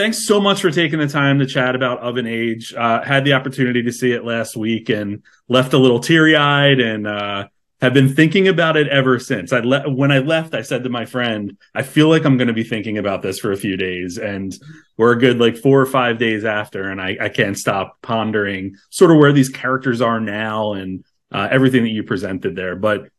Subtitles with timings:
[0.00, 2.72] Thanks so much for taking the time to chat about Of an Age.
[2.72, 6.80] Uh, had the opportunity to see it last week and left a little teary eyed
[6.80, 7.48] and uh,
[7.82, 9.52] have been thinking about it ever since.
[9.52, 12.48] I le- when I left, I said to my friend, I feel like I'm going
[12.48, 14.16] to be thinking about this for a few days.
[14.16, 14.56] And
[14.96, 18.76] we're a good like four or five days after, and I, I can't stop pondering
[18.88, 22.74] sort of where these characters are now and uh, everything that you presented there.
[22.74, 23.10] But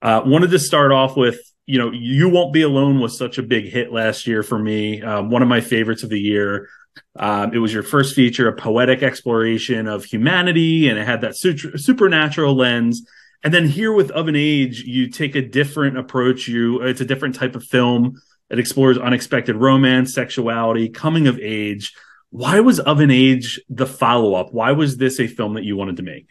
[0.00, 1.38] uh, wanted to start off with
[1.70, 5.00] you know, You Won't Be Alone was such a big hit last year for me.
[5.02, 6.68] Um, one of my favorites of the year.
[7.14, 11.36] Um, it was your first feature, a poetic exploration of humanity, and it had that
[11.36, 13.06] su- supernatural lens.
[13.44, 16.48] And then here with Of an Age, you take a different approach.
[16.48, 18.20] You it's a different type of film.
[18.50, 21.94] It explores unexpected romance, sexuality, coming of age.
[22.30, 24.52] Why was Of an Age the follow up?
[24.52, 26.26] Why was this a film that you wanted to make?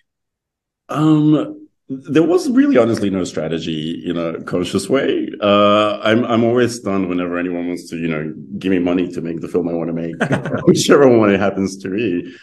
[0.90, 5.28] Um, there was really honestly no strategy in a conscious way.
[5.42, 9.22] Uh, I'm I'm always stunned whenever anyone wants to, you know, give me money to
[9.22, 10.16] make the film I want to make,
[10.68, 12.36] whichever one it happens to be.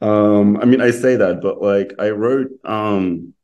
[0.00, 3.34] Um, I mean, I say that, but like I wrote um,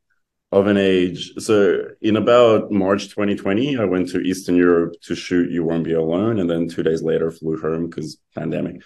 [0.51, 1.31] of an age.
[1.37, 5.93] So in about March 2020, I went to Eastern Europe to shoot You Won't Be
[5.93, 8.81] Alone, and then two days later flew home because pandemic.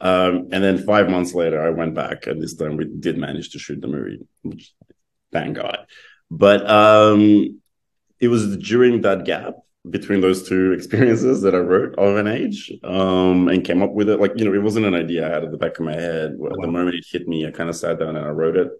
[0.00, 3.50] Um, and then five months later, I went back, and this time we did manage
[3.50, 4.72] to shoot the movie, which
[5.34, 5.86] thank God.
[6.30, 7.60] But um,
[8.20, 9.56] it was during that gap
[9.88, 14.08] between those two experiences that I wrote of an age um, and came up with
[14.08, 14.18] it.
[14.18, 16.32] Like, you know, it wasn't an idea I had at the back of my head.
[16.32, 18.70] At the moment it hit me, I kind of sat down and I wrote it.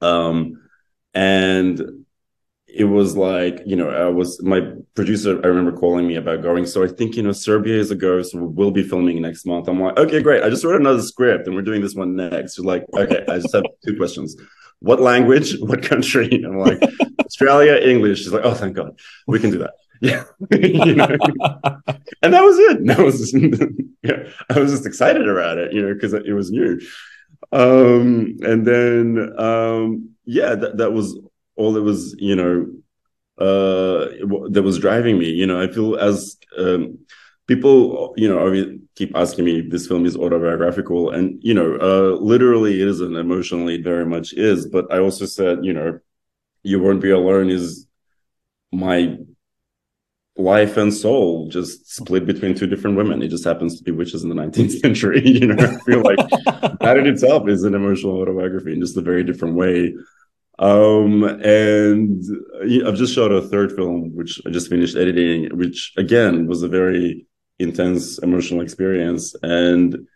[0.00, 0.62] Um,
[1.12, 2.01] and
[2.74, 4.60] it was like, you know, I was my
[4.94, 6.66] producer, I remember calling me about going.
[6.66, 8.22] So I think, you know, Serbia is a go.
[8.22, 9.68] So we'll be filming next month.
[9.68, 10.42] I'm like, okay, great.
[10.42, 12.56] I just wrote another script and we're doing this one next.
[12.56, 14.36] You're like, okay, I just have two questions
[14.82, 16.42] what language, what country?
[16.44, 16.80] I'm like,
[17.24, 18.18] Australia, English.
[18.18, 19.72] She's like, oh, thank God, we can do that.
[20.02, 21.06] Yeah, you know?
[22.22, 22.86] and that was it.
[22.86, 23.32] That was
[24.02, 24.28] yeah.
[24.50, 26.80] I was just excited about it, you know, because it was new.
[27.52, 31.16] Um, and then um, yeah, that that was
[31.56, 32.66] all it was, you know,
[33.38, 34.08] uh,
[34.50, 35.30] that was driving me.
[35.30, 36.98] You know, I feel as um,
[37.46, 42.20] people, you know, keep asking me if this film is autobiographical, and you know, uh,
[42.22, 43.16] literally it isn't.
[43.16, 44.66] Emotionally, it very much is.
[44.66, 45.98] But I also said, you know,
[46.62, 47.86] you won't be alone is
[48.72, 49.16] my
[50.36, 53.22] life and soul just split between two different women.
[53.22, 55.26] It just happens to be witches in the 19th century.
[55.26, 56.18] You know, I feel like
[56.80, 59.94] that in itself is an emotional autobiography in just a very different way.
[60.58, 62.22] Um, and
[62.86, 66.68] I've just shot a third film, which I just finished editing, which again was a
[66.68, 67.26] very
[67.58, 69.34] intense emotional experience.
[69.42, 70.06] And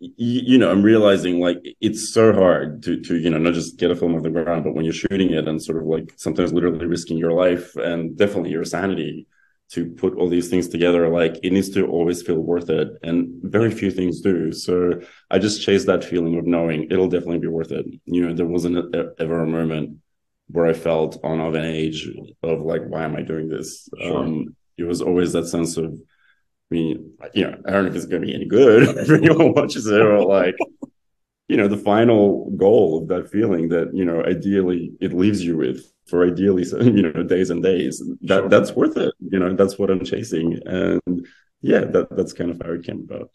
[0.00, 3.90] you know i'm realizing like it's so hard to to you know not just get
[3.90, 6.54] a film off the ground but when you're shooting it and sort of like sometimes
[6.54, 9.26] literally risking your life and definitely your sanity
[9.72, 13.28] to put all these things together like it needs to always feel worth it and
[13.42, 14.52] very few things do.
[14.52, 15.00] So
[15.30, 17.86] i just chase that feeling of knowing it'll definitely be worth it.
[18.04, 19.98] You know there wasn't a, ever a moment
[20.48, 22.08] where i felt on of an age
[22.42, 23.88] of like why am i doing this?
[24.00, 24.18] Sure.
[24.18, 25.94] um it was always that sense of
[26.70, 28.88] I mean, you know, I don't know if it's going to be any good.
[28.98, 30.56] If anyone watches it or like,
[31.48, 35.56] you know, the final goal of that feeling that, you know, ideally it leaves you
[35.56, 38.02] with for ideally, you know, days and days.
[38.22, 38.48] That sure.
[38.48, 39.14] that's worth it.
[39.20, 40.60] You know, that's what I'm chasing.
[40.66, 41.26] And
[41.62, 43.30] yeah, that that's kind of how it came about.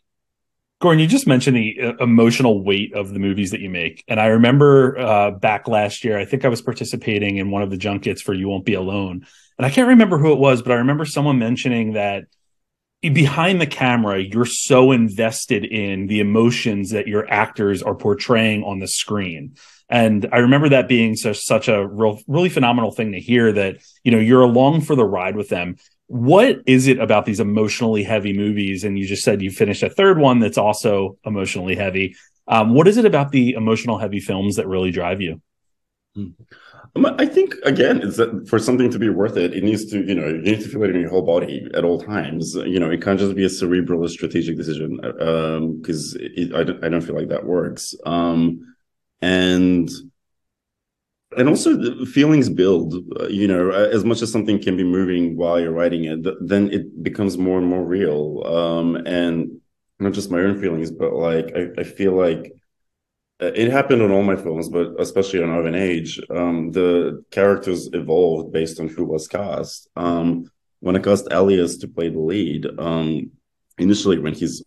[0.82, 4.04] Goran, you just mentioned the uh, emotional weight of the movies that you make.
[4.10, 7.70] And I remember uh, back last year, I think I was participating in one of
[7.70, 9.26] the junkets for You Won't Be Alone.
[9.58, 12.26] And I can't remember who it was, but I remember someone mentioning that
[13.14, 18.80] behind the camera, you're so invested in the emotions that your actors are portraying on
[18.80, 19.56] the screen.
[19.90, 23.78] And I remember that being such, such a real, really phenomenal thing to hear that,
[24.04, 25.78] you know, you're along for the ride with them.
[26.08, 28.84] What is it about these emotionally heavy movies?
[28.84, 32.16] And you just said you finished a third one that's also emotionally heavy.
[32.48, 35.42] Um, what is it about the emotional heavy films that really drive you?
[36.98, 40.16] I think again, it's that for something to be worth it, it needs to, you
[40.16, 42.56] know, you need to feel it in your whole body at all times.
[42.56, 44.98] You know, it can't just be a cerebral or strategic decision
[45.82, 47.96] because um, I, don't, I don't feel like that works.
[48.06, 48.76] Um,
[49.22, 49.90] and
[51.38, 52.96] and also the feelings build.
[53.20, 56.72] Uh, you know, as much as something can be moving while you're writing it, then
[56.72, 58.42] it becomes more and more real.
[58.46, 59.60] Um, and
[60.00, 62.60] not just my own feelings, but like I, I feel like uh,
[63.40, 68.54] it happened on all my films, but especially on Of Age, um, the characters evolved
[68.54, 69.90] based on who was cast.
[69.96, 70.50] Um,
[70.80, 73.32] when I cast Elias to play the lead, um,
[73.78, 74.64] initially when his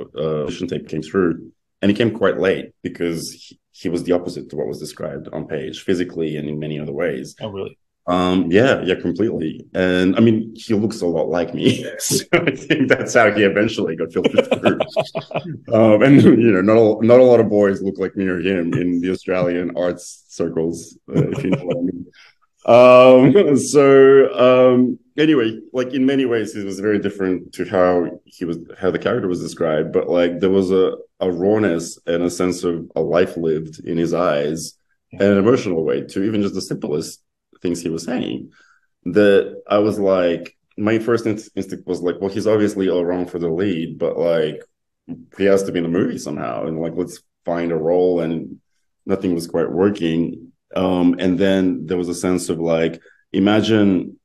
[0.00, 1.52] uh, audition tape came through,
[1.82, 5.28] and he came quite late because he, he, was the opposite to what was described
[5.32, 7.36] on page, physically and in many other ways.
[7.40, 7.78] Oh, really?
[8.10, 9.64] Um, yeah, yeah, completely.
[9.72, 11.86] And I mean, he looks a lot like me.
[11.98, 14.80] so I think that's how he eventually got filtered through.
[15.72, 18.40] um, and you know, not a, not a lot of boys look like me or
[18.40, 22.06] him in the Australian arts circles, uh, if you know what I mean.
[22.66, 28.44] Um, so um, anyway, like in many ways, it was very different to how he
[28.44, 29.92] was, how the character was described.
[29.92, 33.98] But like there was a a rawness and a sense of a life lived in
[33.98, 34.76] his eyes,
[35.12, 35.22] yeah.
[35.22, 37.22] and an emotional way to even just the simplest
[37.62, 38.50] things he was saying.
[39.04, 43.38] That I was like, my first instinct was like, well, he's obviously all wrong for
[43.38, 44.62] the lead, but like
[45.36, 48.60] he has to be in the movie somehow, and like let's find a role, and
[49.06, 50.52] nothing was quite working.
[50.74, 53.00] Um, and then there was a sense of like,
[53.32, 54.18] imagine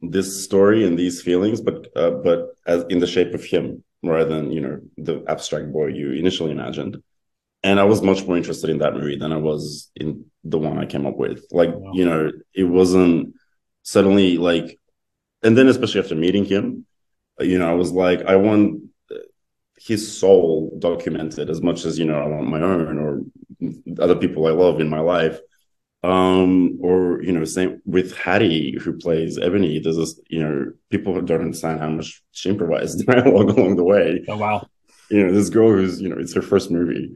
[0.00, 4.28] this story and these feelings, but uh, but as in the shape of him rather
[4.28, 7.02] than you know the abstract boy you initially imagined.
[7.64, 10.78] And I was much more interested in that movie than I was in the one
[10.78, 11.44] I came up with.
[11.52, 11.92] Like wow.
[11.94, 13.34] you know, it wasn't
[13.82, 14.78] suddenly like,
[15.42, 16.86] and then especially after meeting him,
[17.38, 18.82] you know, I was like, I want
[19.84, 23.22] his soul documented as much as you know I want my own or
[24.00, 25.40] other people I love in my life.
[26.04, 29.78] Um or you know same with hattie who plays ebony.
[29.78, 34.24] There's this you know people don't understand how much she improvised dialogue along the way.
[34.28, 34.66] Oh wow.
[35.10, 37.14] You know this girl who's you know it's her first movie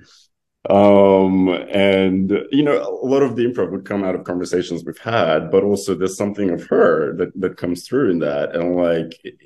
[0.71, 4.99] um and you know a lot of the improv would come out of conversations we've
[4.99, 8.55] had but also there's something of her that that comes through in that.
[8.55, 9.39] And like it,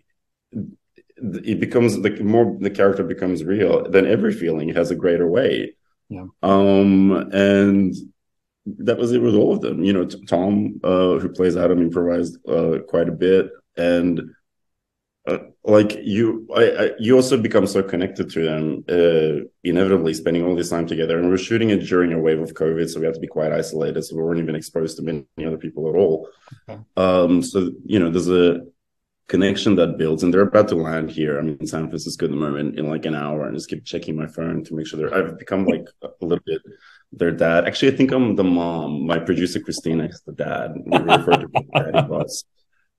[1.45, 4.69] it becomes the more the character becomes real then every feeling.
[4.71, 5.77] Has a greater weight.
[6.09, 6.27] Yeah.
[6.43, 7.95] Um and
[8.79, 9.83] that was it with all of them.
[9.85, 14.21] You know, Tom, uh, who plays Adam, improvised uh, quite a bit, and
[15.31, 20.45] uh, like you, I, I, you also become so connected to them, uh, inevitably spending
[20.45, 21.19] all this time together.
[21.19, 23.27] And we are shooting it during a wave of COVID, so we had to be
[23.27, 26.29] quite isolated, so we weren't even exposed to many other people at all.
[26.69, 26.81] Okay.
[26.97, 28.61] Um, so you know, there's a
[29.29, 31.39] connection that builds, and they're about to land here.
[31.39, 34.17] I'm in San Francisco at the moment in like an hour, and just keep checking
[34.17, 35.15] my phone to make sure they're.
[35.15, 36.63] I've become like a little bit
[37.13, 37.67] their dad.
[37.67, 39.07] Actually, I think I'm the mom.
[39.07, 40.75] My producer Christina is the dad.
[40.85, 42.45] We refer to daddy boss.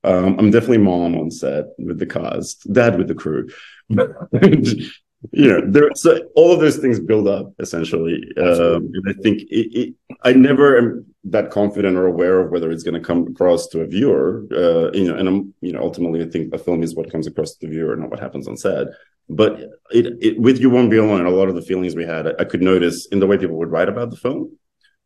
[0.04, 3.50] Um, I'm definitely mom on set with the cast, dad with the crew.
[3.90, 5.90] you know, there.
[5.96, 9.94] So all of those things build up essentially, um, and I think it, it,
[10.24, 13.82] I never am that confident or aware of whether it's going to come across to
[13.82, 14.46] a viewer.
[14.52, 17.28] Uh, you know, and I'm, you know, ultimately, I think a film is what comes
[17.28, 18.88] across to the viewer, not what happens on set.
[19.30, 19.62] But
[19.92, 22.44] it, it, with You Won't Be Alone, a lot of the feelings we had, I
[22.44, 24.58] could notice in the way people would write about the film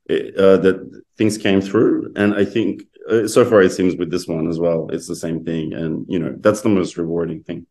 [0.09, 2.13] uh, that things came through.
[2.15, 5.15] And I think uh, so far it seems with this one as well, it's the
[5.15, 5.73] same thing.
[5.73, 7.67] And, you know, that's the most rewarding thing.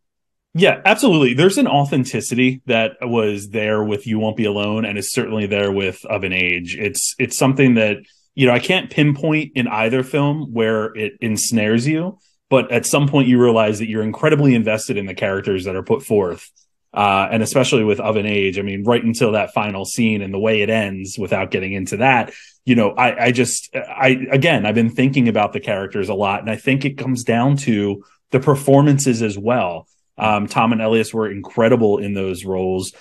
[0.56, 1.34] Yeah, absolutely.
[1.34, 5.72] There's an authenticity that was there with You Won't Be Alone and is certainly there
[5.72, 6.76] with Of an Age.
[6.76, 7.96] It's it's something that,
[8.36, 12.18] you know, I can't pinpoint in either film where it ensnares you
[12.50, 15.82] but at some point you realize that you're incredibly invested in the characters that are
[15.82, 16.50] put forth
[16.94, 20.32] uh, and especially with of an age i mean right until that final scene and
[20.32, 22.32] the way it ends without getting into that
[22.64, 26.40] you know i i just i again i've been thinking about the characters a lot
[26.40, 31.12] and i think it comes down to the performances as well um, Tom and Elias
[31.12, 32.92] were incredible in those roles.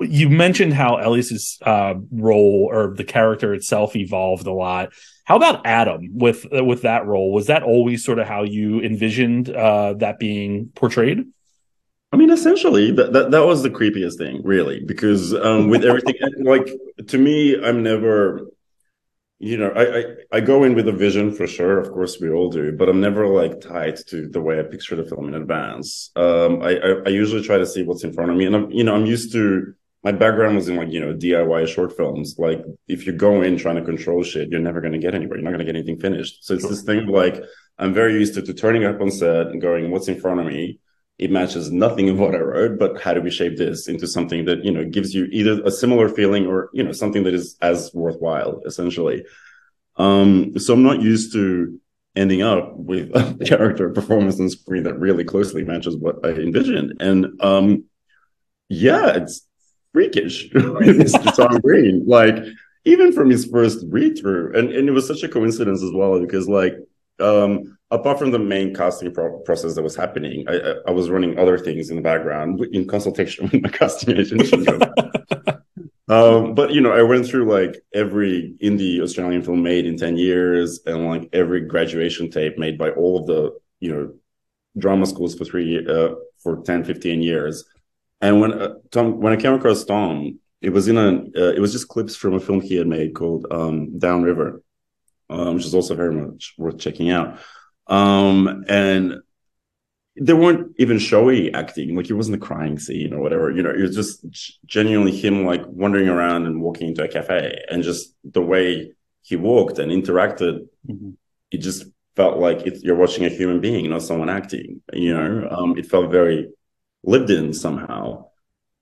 [0.00, 4.92] You mentioned how Elias's uh, role or the character itself evolved a lot.
[5.24, 7.32] How about Adam with with that role?
[7.32, 11.24] Was that always sort of how you envisioned uh, that being portrayed?
[12.32, 16.68] Essentially, that, that, that was the creepiest thing, really, because um, with everything, like
[17.08, 18.48] to me, I'm never,
[19.38, 21.78] you know, I, I, I go in with a vision for sure.
[21.78, 24.96] Of course, we all do, but I'm never like tied to the way I picture
[24.96, 26.10] the film in advance.
[26.16, 28.70] Um, I, I, I usually try to see what's in front of me, and I'm,
[28.70, 29.74] you know, I'm used to
[30.04, 32.36] my background was in like you know DIY short films.
[32.38, 35.38] Like if you go in trying to control shit, you're never going to get anywhere.
[35.38, 36.44] You're not going to get anything finished.
[36.44, 36.70] So it's sure.
[36.70, 37.42] this thing like
[37.78, 40.46] I'm very used to, to turning up on set and going, "What's in front of
[40.46, 40.80] me?"
[41.22, 44.44] It matches nothing of what I wrote, but how do we shape this into something
[44.46, 47.56] that you know gives you either a similar feeling or you know something that is
[47.62, 49.24] as worthwhile, essentially.
[49.96, 51.78] Um, so I'm not used to
[52.16, 57.00] ending up with a character performance on screen that really closely matches what I envisioned,
[57.00, 57.84] and um,
[58.68, 59.46] yeah, it's
[59.92, 61.36] freakish Mr.
[61.36, 62.04] Tom Green.
[62.06, 62.36] Like
[62.84, 66.18] even from his first read through, and, and it was such a coincidence as well
[66.20, 66.74] because like
[67.20, 71.10] um apart from the main casting pro- process that was happening, I, I, I, was
[71.10, 74.52] running other things in the background in consultation with my casting agent.
[76.08, 80.16] um, but you know, I went through like every indie Australian film made in 10
[80.16, 84.14] years and like every graduation tape made by all of the, you know,
[84.78, 87.64] drama schools for three, uh, for 10, 15 years.
[88.22, 91.60] And when uh, Tom, when I came across Tom, it was in a, uh, it
[91.60, 94.62] was just clips from a film he had made called um, Downriver.
[95.28, 97.38] um, which is also very much worth checking out.
[97.86, 99.22] Um, and
[100.20, 103.50] they weren't even showy acting, like it wasn't a crying scene or whatever.
[103.50, 107.58] You know, it was just genuinely him like wandering around and walking into a cafe,
[107.70, 111.10] and just the way he walked and interacted, mm-hmm.
[111.50, 111.84] it just
[112.14, 114.82] felt like it, you're watching a human being, not someone acting.
[114.92, 116.50] You know, um, it felt very
[117.02, 118.26] lived in somehow.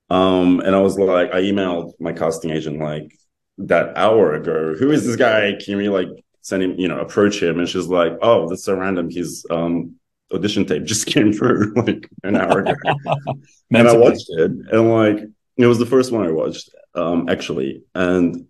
[0.08, 3.16] Um, and I was like, I emailed my casting agent like
[3.58, 4.74] that hour ago.
[4.76, 5.56] Who is this guy?
[5.64, 6.08] Can we like
[6.42, 7.58] send him, you know, approach him?
[7.58, 9.10] And she's like, Oh, that's so random.
[9.10, 9.96] His um
[10.32, 12.74] audition tape just came through like an hour ago.
[13.72, 15.18] and I watched it and like
[15.56, 17.82] it was the first one I watched, um, actually.
[17.94, 18.46] And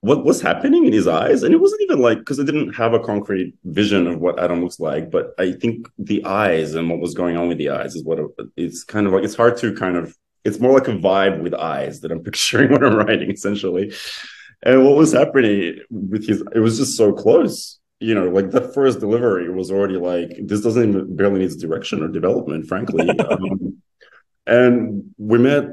[0.00, 2.92] what was happening in his eyes, and it wasn't even like because I didn't have
[2.92, 7.00] a concrete vision of what Adam looks like, but I think the eyes and what
[7.00, 9.56] was going on with the eyes is what it, it's kind of like it's hard
[9.58, 12.96] to kind of it's more like a vibe with eyes that I'm picturing when I'm
[12.96, 13.92] writing, essentially.
[14.64, 17.78] And what was happening with his, it was just so close.
[18.00, 22.02] You know, like the first delivery was already like, this doesn't even barely needs direction
[22.02, 23.08] or development, frankly.
[23.30, 23.82] um,
[24.46, 25.66] and we met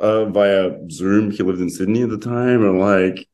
[0.00, 1.30] uh, via Zoom.
[1.30, 2.64] He lived in Sydney at the time.
[2.64, 3.28] And like,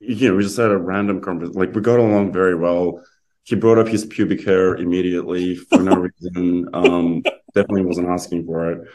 [0.00, 1.58] you know, we just had a random conversation.
[1.58, 3.02] Like, we got along very well.
[3.42, 6.68] He brought up his pubic hair immediately for no reason.
[6.72, 7.22] Um,
[7.54, 8.88] definitely wasn't asking for it.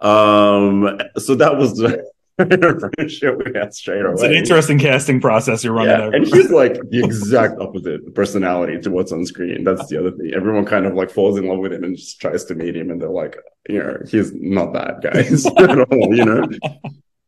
[0.00, 2.04] Um, so that was the
[2.38, 4.12] we had straight away.
[4.12, 5.98] It's an interesting casting process you're running.
[5.98, 9.64] Yeah, and he's like the exact opposite personality to what's on screen.
[9.64, 10.32] That's the other thing.
[10.34, 12.90] Everyone kind of like falls in love with him and just tries to meet him,
[12.90, 13.38] and they're like,
[13.68, 15.20] you know, he's not that guy
[15.72, 16.46] at all, you know.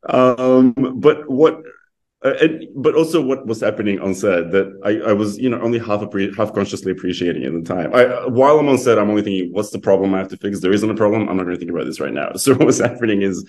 [0.08, 1.62] Um, but what
[2.24, 5.60] uh, and, but also what was happening on set that I, I was you know
[5.60, 7.94] only half appre- half consciously appreciating at the time.
[7.94, 10.60] I while I'm on set, I'm only thinking, what's the problem I have to fix?
[10.60, 11.28] There isn't a problem.
[11.28, 12.32] I'm not going to think about this right now.
[12.38, 13.48] So what was happening is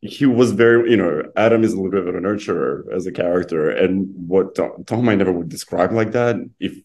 [0.00, 3.12] he was very you know Adam is a little bit of a nurturer as a
[3.12, 6.76] character, and what Tom, Tom I never would describe like that if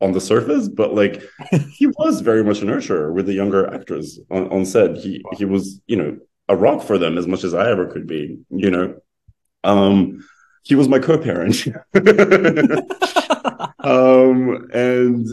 [0.00, 1.22] on the surface, but like
[1.72, 4.96] he was very much a nurturer with the younger actors on, on set.
[4.96, 8.06] He he was you know a rock for them as much as I ever could
[8.06, 8.38] be.
[8.50, 9.00] You know.
[9.62, 10.24] Um,
[10.62, 11.66] he was my co-parent.
[13.80, 15.26] um, and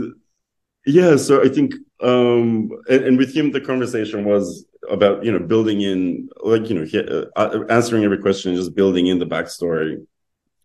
[0.85, 5.39] yeah, so I think, um, and, and, with him, the conversation was about, you know,
[5.39, 10.05] building in, like, you know, uh, uh answering every question, just building in the backstory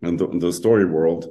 [0.03, 1.27] and the, the story world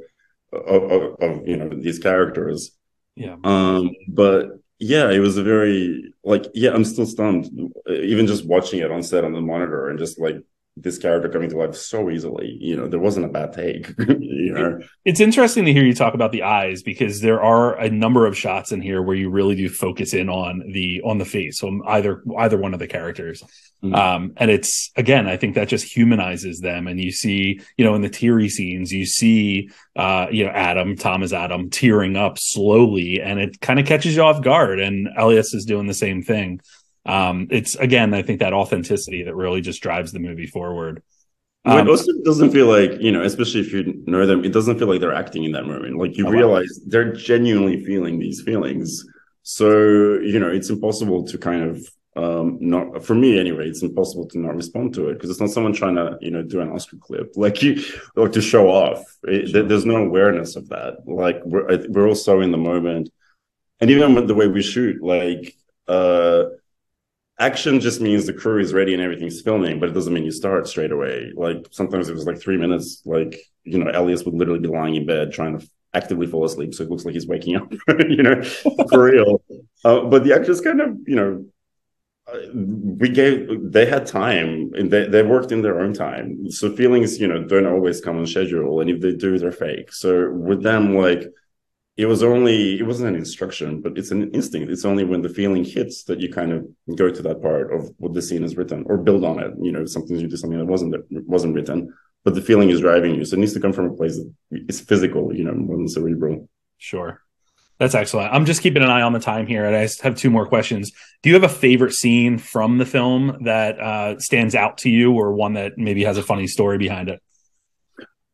[0.52, 2.72] of, of, of, you know, these characters.
[3.16, 3.36] Yeah.
[3.44, 7.50] Um, but yeah, it was a very, like, yeah, I'm still stunned,
[7.88, 10.38] even just watching it on set on the monitor and just like
[10.78, 12.58] this character coming to life so easily.
[12.60, 13.94] You know, there wasn't a bad take.
[14.00, 14.80] you know?
[15.04, 18.38] It's interesting to hear you talk about the eyes because there are a number of
[18.38, 21.82] shots in here where you really do focus in on the on the face, so
[21.88, 23.44] either either one of the characters.
[23.84, 23.96] Mm-hmm.
[23.96, 26.88] Um, and it's again, I think that just humanizes them.
[26.88, 30.96] And you see, you know, in the teary scenes, you see, uh, you know, Adam,
[30.96, 34.80] Thomas Adam, tearing up slowly, and it kind of catches you off guard.
[34.80, 36.62] And Elias is doing the same thing
[37.06, 41.02] um, it's again, I think that authenticity that really just drives the movie forward.
[41.64, 44.80] Um, it also doesn't feel like you know, especially if you know them, it doesn't
[44.80, 45.98] feel like they're acting in that moment.
[45.98, 49.06] Like you oh, realize they're genuinely feeling these feelings.
[49.44, 54.28] So you know, it's impossible to kind of um not for me anyway it's impossible
[54.28, 56.70] to not respond to it because it's not someone trying to you know do an
[56.70, 57.82] oscar clip like you
[58.18, 59.64] or to show off it, sure.
[59.64, 63.10] there's no awareness of that like we're we're all so in the moment
[63.80, 65.56] and even with the way we shoot like
[65.88, 66.44] uh
[67.42, 70.32] action just means the crew is ready and everything's filming, but it doesn't mean you
[70.32, 71.32] start straight away.
[71.36, 73.02] Like sometimes it was like three minutes.
[73.06, 76.74] Like you know, Elias would literally be lying in bed trying to actively fall asleep,
[76.74, 77.72] so it looks like he's waking up.
[78.10, 78.42] you know,
[78.90, 79.44] for real.
[79.84, 81.46] Uh, but the actors kind of, you know,
[82.32, 86.50] uh, we gave they had time and they, they worked in their own time.
[86.52, 89.92] So feelings, you know, don't always come on schedule, and if they do, they're fake.
[89.92, 91.24] So with them, like
[92.02, 94.72] it was only it wasn't an instruction but it's an instinct.
[94.72, 97.92] It's only when the feeling hits that you kind of go to that part of
[97.98, 99.54] what the scene is written or build on it.
[99.62, 101.94] You know sometimes you do something that wasn't wasn't written
[102.24, 103.26] but the feeling is driving you.
[103.26, 104.34] So it needs to come from a place that
[104.68, 106.50] is physical you know more than cerebral.
[106.80, 107.22] Sure.
[107.78, 108.34] That's excellent.
[108.34, 110.92] I'm just keeping an eye on the time here and i have two more questions.
[111.22, 115.14] Do you have a favorite scene from the film that uh, stands out to you
[115.14, 117.22] or one that maybe has a funny story behind it?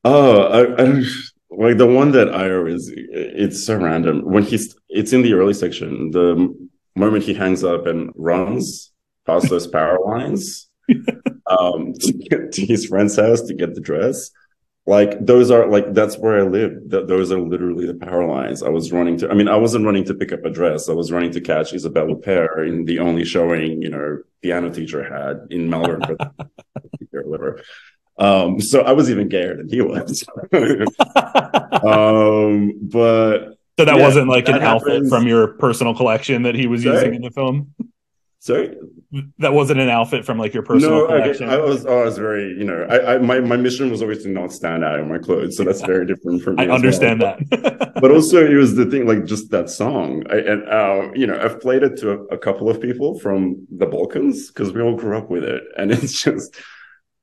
[0.05, 1.03] Oh I, I
[1.49, 4.23] like the one that I always it's so random.
[4.25, 6.55] When he's it's in the early section the
[6.95, 8.91] moment he hangs up and runs
[9.25, 10.69] past those power lines
[11.47, 14.31] um to get to his friend's house to get the dress
[14.87, 16.71] like those are like that's where I live.
[16.87, 18.63] That those are literally the power lines.
[18.63, 20.87] I was running to I mean I wasn't running to pick up a dress.
[20.87, 25.03] I was running to catch Isabelle Huppert in the only showing you know piano teacher
[25.03, 26.03] had in Melbourne.
[26.03, 26.15] For
[27.13, 27.61] or whatever
[28.19, 30.23] Um, so I was even gayer than he was.
[31.83, 33.39] um, but
[33.79, 36.83] so that yeah, wasn't like an that outfit from your personal collection that he was
[36.83, 36.95] Sorry?
[36.95, 37.73] using in the film.
[38.39, 38.75] sorry,
[39.39, 41.47] That wasn't an outfit from like your personal collection.
[41.47, 41.49] no, collection.
[41.49, 44.29] I was, I was very, you know, I, I, my, my mission was always to
[44.29, 46.63] not stand out in my clothes, so that's very different from me.
[46.63, 46.75] I as well.
[46.75, 47.93] understand that.
[48.01, 51.39] but also it was the thing like just that song I, and uh, you know
[51.39, 54.95] i've played it to a, a couple of people from the balkans because we all
[54.95, 56.55] grew up with it and it's just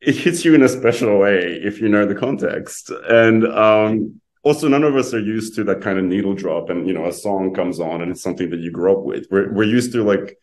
[0.06, 4.68] it hits you in a special way if you know the context and um, also
[4.68, 7.12] none of us are used to that kind of needle drop and you know a
[7.12, 10.02] song comes on and it's something that you grew up with we're, we're used to
[10.02, 10.38] like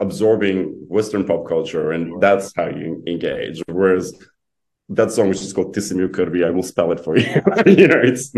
[0.00, 4.12] absorbing western pop culture and that's how you engage whereas
[4.90, 6.44] that song which is called Ti si mi u krvi.
[6.44, 7.24] I will spell it for you.
[7.66, 8.32] you know, it's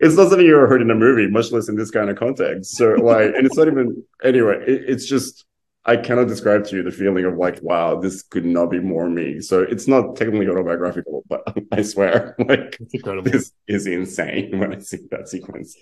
[0.00, 2.16] it's not something you ever heard in a movie, much less in this kind of
[2.16, 2.76] context.
[2.76, 4.64] So like, and it's not even anyway.
[4.66, 5.44] It, it's just
[5.84, 9.08] I cannot describe to you the feeling of like, wow, this could not be more
[9.08, 9.40] me.
[9.40, 12.78] So it's not technically autobiographical, but I swear, like,
[13.24, 15.76] this is insane when I see that sequence.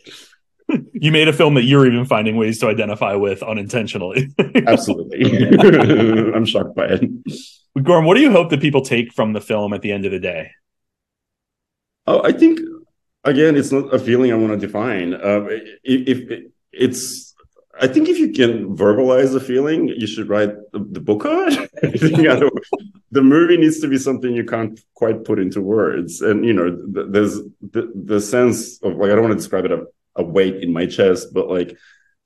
[0.93, 4.33] You made a film that you're even finding ways to identify with unintentionally.
[4.69, 5.49] Absolutely,
[6.33, 7.25] I'm shocked by it.
[7.77, 10.13] Goran, what do you hope that people take from the film at the end of
[10.13, 10.53] the day?
[12.07, 12.61] Oh, I think
[13.25, 15.15] again, it's not a feeling I want to define.
[15.15, 15.47] Uh,
[15.83, 16.43] if, if
[16.73, 17.30] it's,
[17.81, 21.53] I think if you can verbalize a feeling, you should write the, the book on
[21.53, 21.71] it.
[21.83, 22.51] I think other-
[23.11, 26.21] the movie needs to be something you can't quite put into words.
[26.21, 27.37] And you know, th- there's
[27.73, 29.85] the, the sense of like I don't want to describe it a,
[30.17, 31.77] a weight in my chest, but like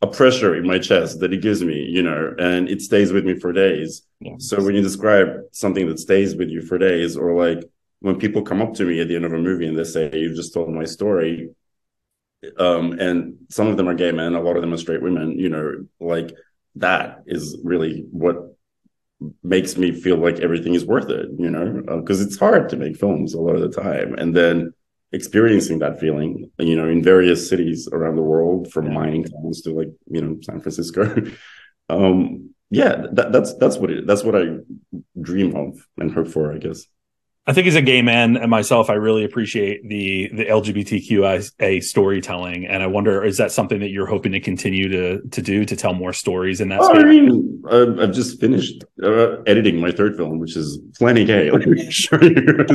[0.02, 3.25] a pressure in my chest that it gives me, you know, and it stays with
[3.25, 4.02] me for days.
[4.20, 4.34] Yeah.
[4.38, 7.64] So when you describe something that stays with you for days, or like
[8.00, 10.11] when people come up to me at the end of a movie and they say,
[10.12, 11.50] "You just told my story,"
[12.59, 15.38] um, and some of them are gay men, a lot of them are straight women,
[15.38, 16.33] you know, like
[16.76, 18.37] that is really what
[19.42, 22.96] makes me feel like everything is worth it, you know, because it's hard to make
[22.96, 24.72] films a lot of the time, and then
[25.12, 29.72] experiencing that feeling, you know, in various cities around the world, from mining towns to
[29.72, 31.22] like you know San Francisco.
[31.88, 34.07] um, yeah, that, that's that's what it.
[34.07, 34.57] That's what I
[35.20, 36.87] dream of and hope for, I guess.
[37.46, 42.66] I think as a gay man and myself, I really appreciate the the LGBTQIA storytelling,
[42.66, 45.76] and I wonder is that something that you're hoping to continue to to do to
[45.76, 50.16] tell more stories in that Oh, I mean, I've just finished uh, editing my third
[50.16, 51.50] film, which is plenty gay.
[51.50, 52.66] Let me assure you.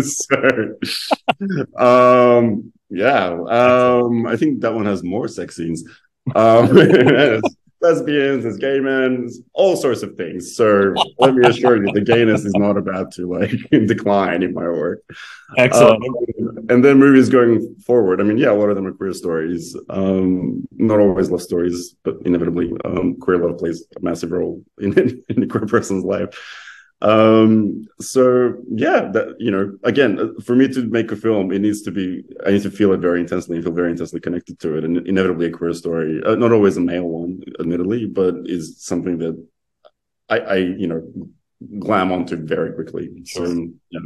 [1.77, 5.83] um, yeah, um, I think that one has more sex scenes.
[6.35, 6.69] Um,
[7.81, 10.55] lesbians, there's gay men, all sorts of things.
[10.55, 14.63] So let me assure you, the gayness is not about to like decline in my
[14.63, 15.03] work.
[15.57, 16.03] Excellent.
[16.03, 18.21] Um, and then movies going forward.
[18.21, 19.75] I mean, yeah, a lot of them are queer stories.
[19.89, 25.23] Um, not always love stories, but inevitably, um, queer love plays a massive role in,
[25.29, 26.29] in a queer person's life.
[27.01, 31.59] Um, so yeah, that you know, again, uh, for me to make a film, it
[31.59, 32.25] needs to be.
[32.45, 35.07] I need to feel it very intensely and feel very intensely connected to it, and
[35.07, 36.21] inevitably a queer story.
[36.25, 39.47] Uh, not always a male one, admittedly, but is something that
[40.29, 41.29] I, I you know,
[41.79, 43.23] glam onto very quickly.
[43.25, 43.99] So yeah.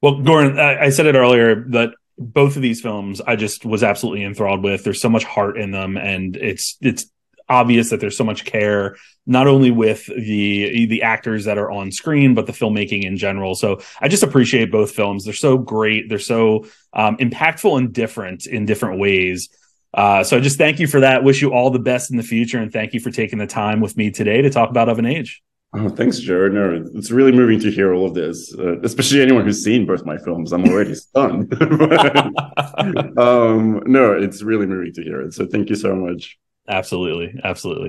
[0.00, 3.82] Well, Goran, I, I said it earlier that both of these films I just was
[3.82, 4.82] absolutely enthralled with.
[4.82, 7.10] There's so much heart in them, and it's it's
[7.48, 11.90] obvious that there's so much care not only with the the actors that are on
[11.90, 16.08] screen but the filmmaking in general so i just appreciate both films they're so great
[16.08, 19.48] they're so um, impactful and different in different ways
[19.94, 22.22] uh, so i just thank you for that wish you all the best in the
[22.22, 24.98] future and thank you for taking the time with me today to talk about of
[24.98, 25.42] an age
[25.74, 26.54] Oh, thanks, Jared.
[26.54, 30.02] No, it's really moving to hear all of this, uh, especially anyone who's seen both
[30.06, 30.52] my films.
[30.52, 31.52] I'm already stunned.
[33.18, 35.34] um, no, it's really moving to hear it.
[35.34, 36.38] So thank you so much.
[36.68, 37.38] Absolutely.
[37.44, 37.86] Absolutely